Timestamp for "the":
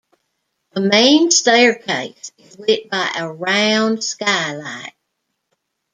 0.71-0.81